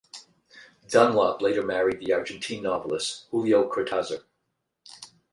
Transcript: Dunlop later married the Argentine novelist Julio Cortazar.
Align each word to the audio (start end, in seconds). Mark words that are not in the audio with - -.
Dunlop 0.87 1.43
later 1.43 1.61
married 1.61 1.99
the 1.99 2.11
Argentine 2.11 2.63
novelist 2.63 3.27
Julio 3.29 3.69
Cortazar. 3.69 4.23